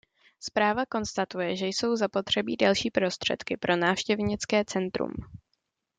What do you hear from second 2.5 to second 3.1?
další